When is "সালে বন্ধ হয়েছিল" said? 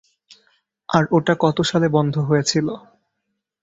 1.61-2.67